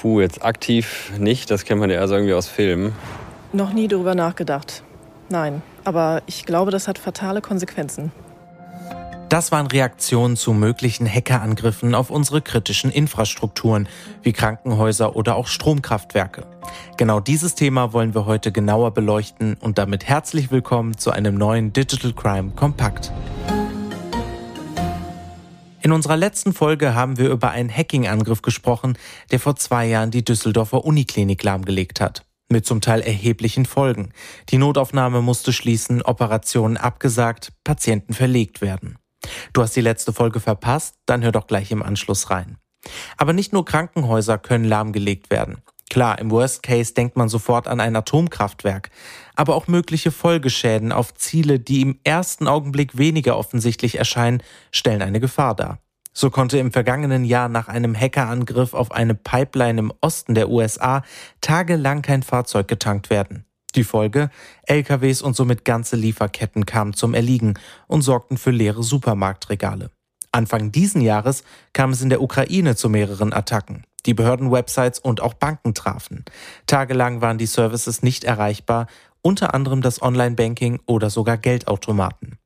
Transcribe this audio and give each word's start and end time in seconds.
Puh, 0.00 0.22
jetzt 0.22 0.42
aktiv 0.42 1.12
nicht. 1.18 1.50
Das 1.50 1.64
kennt 1.64 1.78
man 1.78 1.90
ja 1.90 1.96
eher 1.96 2.08
so 2.08 2.14
irgendwie 2.14 2.32
aus 2.32 2.48
Filmen. 2.48 2.94
Noch 3.52 3.74
nie 3.74 3.86
darüber 3.86 4.14
nachgedacht. 4.14 4.82
Nein, 5.28 5.60
aber 5.84 6.22
ich 6.26 6.46
glaube, 6.46 6.70
das 6.70 6.88
hat 6.88 6.98
fatale 6.98 7.42
Konsequenzen. 7.42 8.10
Das 9.28 9.52
waren 9.52 9.66
Reaktionen 9.66 10.36
zu 10.36 10.54
möglichen 10.54 11.06
Hackerangriffen 11.06 11.94
auf 11.94 12.10
unsere 12.10 12.40
kritischen 12.40 12.90
Infrastrukturen, 12.90 13.88
wie 14.22 14.32
Krankenhäuser 14.32 15.14
oder 15.14 15.36
auch 15.36 15.46
Stromkraftwerke. 15.46 16.46
Genau 16.96 17.20
dieses 17.20 17.54
Thema 17.54 17.92
wollen 17.92 18.14
wir 18.14 18.24
heute 18.24 18.52
genauer 18.52 18.92
beleuchten 18.92 19.56
und 19.60 19.76
damit 19.76 20.08
herzlich 20.08 20.50
willkommen 20.50 20.96
zu 20.96 21.10
einem 21.10 21.36
neuen 21.36 21.74
Digital 21.74 22.14
Crime 22.14 22.52
Kompakt. 22.56 23.12
In 25.82 25.92
unserer 25.92 26.16
letzten 26.16 26.52
Folge 26.52 26.94
haben 26.94 27.16
wir 27.16 27.30
über 27.30 27.50
einen 27.50 27.74
Hacking-Angriff 27.74 28.42
gesprochen, 28.42 28.98
der 29.30 29.40
vor 29.40 29.56
zwei 29.56 29.86
Jahren 29.86 30.10
die 30.10 30.24
Düsseldorfer 30.24 30.84
Uniklinik 30.84 31.42
lahmgelegt 31.42 32.00
hat. 32.00 32.26
Mit 32.50 32.66
zum 32.66 32.82
Teil 32.82 33.00
erheblichen 33.00 33.64
Folgen. 33.64 34.12
Die 34.50 34.58
Notaufnahme 34.58 35.22
musste 35.22 35.52
schließen, 35.52 36.02
Operationen 36.02 36.76
abgesagt, 36.76 37.52
Patienten 37.64 38.12
verlegt 38.12 38.60
werden. 38.60 38.98
Du 39.52 39.62
hast 39.62 39.74
die 39.74 39.80
letzte 39.80 40.12
Folge 40.12 40.40
verpasst? 40.40 40.96
Dann 41.06 41.22
hör 41.22 41.32
doch 41.32 41.46
gleich 41.46 41.70
im 41.70 41.82
Anschluss 41.82 42.28
rein. 42.30 42.58
Aber 43.16 43.32
nicht 43.32 43.52
nur 43.52 43.64
Krankenhäuser 43.64 44.36
können 44.36 44.64
lahmgelegt 44.64 45.30
werden. 45.30 45.62
Klar, 45.90 46.20
im 46.20 46.30
Worst 46.30 46.62
Case 46.62 46.94
denkt 46.94 47.16
man 47.16 47.28
sofort 47.28 47.66
an 47.66 47.80
ein 47.80 47.96
Atomkraftwerk, 47.96 48.90
aber 49.34 49.56
auch 49.56 49.66
mögliche 49.66 50.12
Folgeschäden 50.12 50.92
auf 50.92 51.12
Ziele, 51.14 51.58
die 51.58 51.82
im 51.82 51.98
ersten 52.04 52.46
Augenblick 52.46 52.96
weniger 52.96 53.36
offensichtlich 53.36 53.98
erscheinen, 53.98 54.42
stellen 54.70 55.02
eine 55.02 55.18
Gefahr 55.18 55.56
dar. 55.56 55.80
So 56.12 56.30
konnte 56.30 56.58
im 56.58 56.72
vergangenen 56.72 57.24
Jahr 57.24 57.48
nach 57.48 57.68
einem 57.68 57.98
Hackerangriff 57.98 58.72
auf 58.72 58.92
eine 58.92 59.14
Pipeline 59.14 59.80
im 59.80 59.92
Osten 60.00 60.34
der 60.34 60.48
USA 60.48 61.02
tagelang 61.40 62.02
kein 62.02 62.22
Fahrzeug 62.22 62.68
getankt 62.68 63.10
werden. 63.10 63.44
Die 63.74 63.84
Folge? 63.84 64.30
LKWs 64.66 65.22
und 65.22 65.34
somit 65.34 65.64
ganze 65.64 65.96
Lieferketten 65.96 66.66
kamen 66.66 66.94
zum 66.94 67.14
Erliegen 67.14 67.54
und 67.88 68.02
sorgten 68.02 68.36
für 68.36 68.50
leere 68.50 68.82
Supermarktregale. 68.82 69.90
Anfang 70.32 70.70
diesen 70.70 71.00
Jahres 71.00 71.42
kam 71.72 71.90
es 71.90 72.02
in 72.02 72.10
der 72.10 72.22
Ukraine 72.22 72.76
zu 72.76 72.88
mehreren 72.88 73.32
Attacken. 73.32 73.84
Die 74.06 74.14
Behördenwebsites 74.14 74.98
und 74.98 75.20
auch 75.20 75.34
Banken 75.34 75.74
trafen. 75.74 76.24
Tagelang 76.66 77.20
waren 77.20 77.38
die 77.38 77.46
Services 77.46 78.02
nicht 78.02 78.24
erreichbar, 78.24 78.86
unter 79.22 79.54
anderem 79.54 79.82
das 79.82 80.00
Online-Banking 80.00 80.80
oder 80.86 81.10
sogar 81.10 81.36
Geldautomaten. 81.36 82.38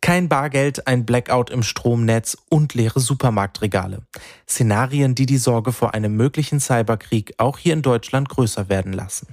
Kein 0.00 0.28
Bargeld, 0.28 0.86
ein 0.86 1.06
Blackout 1.06 1.48
im 1.48 1.62
Stromnetz 1.62 2.36
und 2.50 2.74
leere 2.74 3.00
Supermarktregale. 3.00 4.02
Szenarien, 4.46 5.14
die 5.14 5.24
die 5.24 5.38
Sorge 5.38 5.72
vor 5.72 5.94
einem 5.94 6.14
möglichen 6.14 6.60
Cyberkrieg 6.60 7.32
auch 7.38 7.56
hier 7.56 7.72
in 7.72 7.80
Deutschland 7.80 8.28
größer 8.28 8.68
werden 8.68 8.92
lassen. 8.92 9.28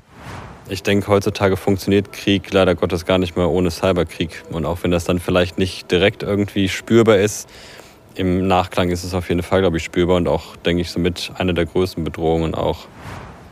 Ich 0.69 0.83
denke, 0.83 1.07
heutzutage 1.07 1.57
funktioniert 1.57 2.13
Krieg 2.13 2.53
leider 2.53 2.75
Gottes 2.75 3.05
gar 3.05 3.17
nicht 3.17 3.35
mehr 3.35 3.49
ohne 3.49 3.69
Cyberkrieg. 3.69 4.43
Und 4.51 4.65
auch 4.65 4.83
wenn 4.83 4.91
das 4.91 5.03
dann 5.03 5.19
vielleicht 5.19 5.57
nicht 5.57 5.91
direkt 5.91 6.23
irgendwie 6.23 6.69
spürbar 6.69 7.17
ist, 7.17 7.49
im 8.15 8.47
Nachklang 8.47 8.89
ist 8.89 9.03
es 9.03 9.13
auf 9.13 9.29
jeden 9.29 9.43
Fall, 9.43 9.61
glaube 9.61 9.77
ich, 9.77 9.83
spürbar 9.83 10.17
und 10.17 10.27
auch, 10.27 10.55
denke 10.57 10.81
ich, 10.81 10.91
somit 10.91 11.31
eine 11.37 11.53
der 11.53 11.65
größten 11.65 12.03
Bedrohungen 12.03 12.55
auch. 12.55 12.87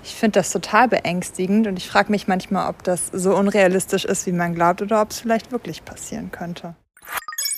Ich 0.04 0.16
finde 0.16 0.40
das 0.40 0.52
total 0.52 0.88
beängstigend 0.88 1.68
und 1.68 1.78
ich 1.78 1.88
frage 1.88 2.12
mich 2.12 2.28
manchmal, 2.28 2.70
ob 2.70 2.84
das 2.84 3.08
so 3.08 3.36
unrealistisch 3.36 4.06
ist, 4.06 4.26
wie 4.26 4.32
man 4.32 4.56
glaubt, 4.56 4.82
oder 4.82 5.02
ob 5.02 5.12
es 5.12 5.20
vielleicht 5.20 5.52
wirklich 5.52 5.86
passieren 5.86 6.32
könnte. 6.32 6.76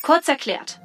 Kurz 0.01 0.27
erklärt. 0.27 0.79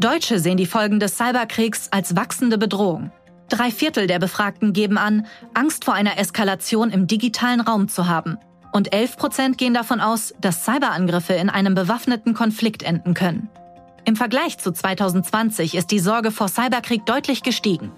Deutsche 0.00 0.38
sehen 0.38 0.56
die 0.56 0.66
Folgen 0.66 0.98
des 0.98 1.16
Cyberkriegs 1.16 1.88
als 1.92 2.16
wachsende 2.16 2.58
Bedrohung. 2.58 3.12
Drei 3.48 3.70
Viertel 3.70 4.06
der 4.06 4.18
Befragten 4.18 4.72
geben 4.72 4.98
an, 4.98 5.26
Angst 5.52 5.84
vor 5.84 5.94
einer 5.94 6.18
Eskalation 6.18 6.90
im 6.90 7.06
digitalen 7.06 7.60
Raum 7.60 7.88
zu 7.88 8.08
haben. 8.08 8.38
Und 8.72 8.92
11 8.92 9.16
Prozent 9.16 9.58
gehen 9.58 9.74
davon 9.74 10.00
aus, 10.00 10.34
dass 10.40 10.64
Cyberangriffe 10.64 11.34
in 11.34 11.48
einem 11.48 11.74
bewaffneten 11.74 12.34
Konflikt 12.34 12.82
enden 12.82 13.14
können. 13.14 13.48
Im 14.06 14.16
Vergleich 14.16 14.58
zu 14.58 14.70
2020 14.70 15.74
ist 15.74 15.90
die 15.90 15.98
Sorge 15.98 16.30
vor 16.30 16.48
Cyberkrieg 16.48 17.06
deutlich 17.06 17.42
gestiegen. 17.42 17.90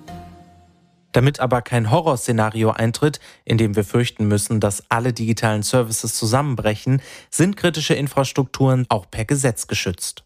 Damit 1.10 1.40
aber 1.40 1.62
kein 1.62 1.90
Horrorszenario 1.90 2.70
eintritt, 2.70 3.18
in 3.44 3.58
dem 3.58 3.74
wir 3.74 3.84
fürchten 3.84 4.28
müssen, 4.28 4.60
dass 4.60 4.84
alle 4.88 5.12
digitalen 5.12 5.62
Services 5.62 6.14
zusammenbrechen, 6.14 7.02
sind 7.30 7.56
kritische 7.56 7.94
Infrastrukturen 7.94 8.86
auch 8.88 9.10
per 9.10 9.24
Gesetz 9.24 9.66
geschützt. 9.66 10.24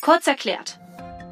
Kurz 0.00 0.26
erklärt. 0.26 0.80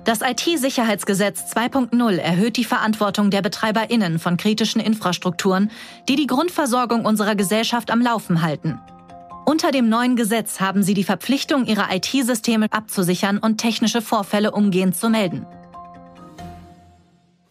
Das 0.04 0.20
IT-Sicherheitsgesetz 0.20 1.52
2.0 1.54 2.16
erhöht 2.18 2.56
die 2.56 2.64
Verantwortung 2.64 3.30
der 3.30 3.40
Betreiberinnen 3.40 4.18
von 4.18 4.36
kritischen 4.36 4.80
Infrastrukturen, 4.80 5.70
die 6.08 6.16
die 6.16 6.26
Grundversorgung 6.26 7.04
unserer 7.04 7.34
Gesellschaft 7.34 7.90
am 7.90 8.00
Laufen 8.00 8.42
halten. 8.42 8.80
Unter 9.44 9.72
dem 9.72 9.88
neuen 9.88 10.14
Gesetz 10.14 10.60
haben 10.60 10.84
sie 10.84 10.94
die 10.94 11.02
Verpflichtung, 11.02 11.66
ihre 11.66 11.86
IT-Systeme 11.92 12.66
abzusichern 12.70 13.38
und 13.38 13.58
technische 13.58 14.00
Vorfälle 14.00 14.52
umgehend 14.52 14.96
zu 14.96 15.10
melden. 15.10 15.46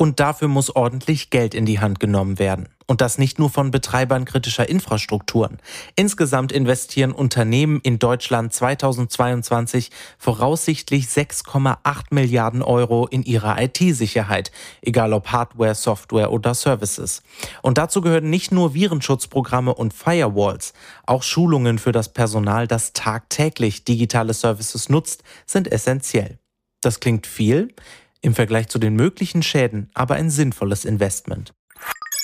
Und 0.01 0.19
dafür 0.19 0.47
muss 0.47 0.75
ordentlich 0.75 1.29
Geld 1.29 1.53
in 1.53 1.67
die 1.67 1.79
Hand 1.79 2.00
genommen 2.00 2.39
werden. 2.39 2.69
Und 2.88 3.01
das 3.01 3.19
nicht 3.19 3.38
nur 3.38 3.51
von 3.51 3.69
Betreibern 3.69 4.25
kritischer 4.25 4.67
Infrastrukturen. 4.67 5.59
Insgesamt 5.95 6.51
investieren 6.51 7.12
Unternehmen 7.12 7.79
in 7.84 8.00
Deutschland 8.00 8.51
2022 8.51 9.91
voraussichtlich 10.17 11.06
6,8 11.06 12.06
Milliarden 12.09 12.63
Euro 12.63 13.06
in 13.06 13.22
ihre 13.22 13.62
IT-Sicherheit, 13.62 14.51
egal 14.81 15.13
ob 15.13 15.28
Hardware, 15.28 15.75
Software 15.75 16.31
oder 16.31 16.56
Services. 16.56 17.22
Und 17.62 17.78
dazu 17.78 18.01
gehören 18.01 18.31
nicht 18.31 18.51
nur 18.51 18.73
Virenschutzprogramme 18.73 19.75
und 19.75 19.94
Firewalls, 19.94 20.73
auch 21.06 21.22
Schulungen 21.22 21.78
für 21.78 21.91
das 21.91 22.12
Personal, 22.12 22.66
das 22.66 22.94
tagtäglich 22.94 23.83
digitale 23.83 24.33
Services 24.33 24.89
nutzt, 24.89 25.22
sind 25.45 25.72
essentiell. 25.72 26.39
Das 26.81 27.00
klingt 27.00 27.28
viel, 27.28 27.75
im 28.22 28.36
Vergleich 28.36 28.68
zu 28.68 28.80
den 28.80 28.96
möglichen 28.96 29.44
Schäden 29.44 29.90
aber 29.94 30.16
ein 30.16 30.30
sinnvolles 30.30 30.86
Investment. 30.86 31.54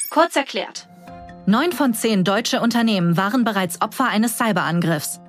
Kurz 0.10 0.36
erklärt. 0.36 0.88
Neun 1.46 1.72
von 1.72 1.94
zehn 1.94 2.24
deutsche 2.24 2.60
Unternehmen 2.60 3.18
waren 3.18 3.44
bereits 3.44 3.82
Opfer 3.82 4.08
eines 4.08 4.38
Cyberangriffs. 4.38 5.20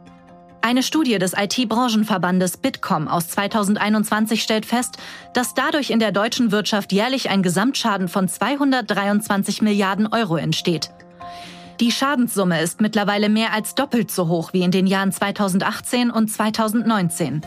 Eine 0.61 0.83
Studie 0.83 1.19
des 1.19 1.35
IT-Branchenverbandes 1.35 2.57
Bitkom 2.57 3.07
aus 3.07 3.29
2021 3.29 4.43
stellt 4.43 4.67
fest, 4.67 4.99
dass 5.33 5.55
dadurch 5.55 5.91
in 5.91 6.01
der 6.01 6.11
deutschen 6.11 6.51
Wirtschaft 6.51 6.93
jährlich 6.93 7.31
ein 7.31 7.43
Gesamtschaden 7.43 8.09
von 8.09 8.29
223 8.29 9.63
Milliarden 9.63 10.09
Euro 10.09 10.37
entsteht. 10.37 10.91
Die 11.81 11.93
Schadenssumme 11.93 12.61
ist 12.61 12.81
mittlerweile 12.81 13.29
mehr 13.29 13.53
als 13.53 13.77
doppelt 13.77 14.11
so 14.11 14.27
hoch 14.27 14.53
wie 14.53 14.63
in 14.63 14.73
den 14.73 14.89
Jahren 14.89 15.13
2018 15.13 16.11
und 16.11 16.29
2019. 16.29 17.43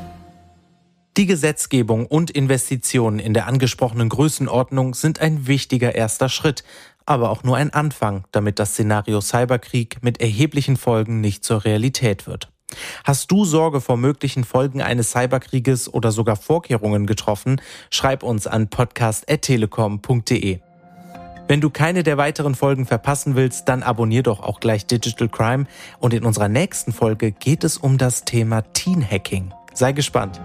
Die 1.18 1.26
Gesetzgebung 1.26 2.06
und 2.06 2.32
Investitionen 2.32 3.20
in 3.20 3.34
der 3.34 3.46
angesprochenen 3.48 4.08
Größenordnung 4.08 4.94
sind 4.94 5.20
ein 5.20 5.46
wichtiger 5.46 5.94
erster 5.94 6.30
Schritt, 6.30 6.64
aber 7.06 7.32
auch 7.32 7.44
nur 7.44 7.58
ein 7.58 7.74
Anfang, 7.74 8.24
damit 8.32 8.60
das 8.60 8.72
Szenario 8.72 9.20
Cyberkrieg 9.20 10.02
mit 10.02 10.22
erheblichen 10.22 10.78
Folgen 10.78 11.20
nicht 11.20 11.44
zur 11.44 11.66
Realität 11.66 12.28
wird. 12.28 12.50
Hast 13.04 13.30
du 13.30 13.44
Sorge 13.44 13.82
vor 13.82 13.98
möglichen 13.98 14.46
Folgen 14.46 14.82
eines 14.82 15.12
Cyberkrieges 15.12 15.94
oder 15.94 16.14
sogar 16.14 16.38
Vorkehrungen 16.38 17.06
getroffen? 17.06 17.60
Schreib 17.90 18.24
uns 18.24 18.48
an 18.48 18.70
podcast.telekom.de. 18.70 20.60
Wenn 21.50 21.60
du 21.60 21.70
keine 21.70 22.04
der 22.04 22.18
weiteren 22.18 22.56
Folgen 22.56 22.86
verpassen 22.86 23.36
willst, 23.36 23.68
dann 23.68 23.84
abonnier 23.84 24.24
doch 24.24 24.40
auch 24.40 24.62
gleich 24.62 24.86
Digital 24.86 25.28
Crime 25.28 25.66
und 26.00 26.14
in 26.14 26.24
unserer 26.24 26.48
nächsten 26.48 26.94
Folge 26.94 27.34
geht 27.34 27.66
es 27.66 27.78
um 27.78 27.98
das 27.98 28.24
Thema 28.24 28.62
Teen 28.72 29.06
Hacking. 29.06 29.54
Sei 29.74 29.92
gespannt. 29.92 30.40